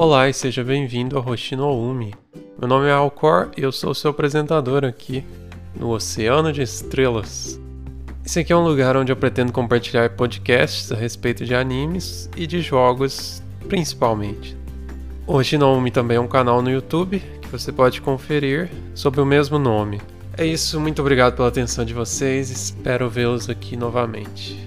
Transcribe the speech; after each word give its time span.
Olá 0.00 0.30
e 0.30 0.32
seja 0.32 0.64
bem-vindo 0.64 1.18
ao 1.18 1.28
Hoshino 1.28 1.70
Umi. 1.70 2.14
Meu 2.58 2.66
nome 2.66 2.86
é 2.86 2.90
Alcor 2.90 3.50
e 3.54 3.60
eu 3.60 3.70
sou 3.70 3.92
seu 3.92 4.12
apresentador 4.12 4.82
aqui 4.82 5.22
no 5.78 5.90
Oceano 5.90 6.54
de 6.54 6.62
Estrelas. 6.62 7.60
Esse 8.24 8.38
aqui 8.38 8.50
é 8.50 8.56
um 8.56 8.64
lugar 8.64 8.96
onde 8.96 9.12
eu 9.12 9.16
pretendo 9.16 9.52
compartilhar 9.52 10.08
podcasts 10.08 10.90
a 10.90 10.96
respeito 10.96 11.44
de 11.44 11.54
animes 11.54 12.30
e 12.34 12.46
de 12.46 12.62
jogos, 12.62 13.42
principalmente. 13.68 14.56
O 15.26 15.34
Hoshino 15.34 15.70
Umi 15.70 15.90
também 15.90 16.16
é 16.16 16.20
um 16.20 16.26
canal 16.26 16.62
no 16.62 16.70
YouTube 16.70 17.22
que 17.42 17.48
você 17.48 17.70
pode 17.70 18.00
conferir 18.00 18.70
sob 18.94 19.20
o 19.20 19.26
mesmo 19.26 19.58
nome. 19.58 20.00
É 20.34 20.46
isso, 20.46 20.80
muito 20.80 21.02
obrigado 21.02 21.36
pela 21.36 21.48
atenção 21.48 21.84
de 21.84 21.92
vocês, 21.92 22.48
espero 22.50 23.10
vê-los 23.10 23.50
aqui 23.50 23.76
novamente. 23.76 24.66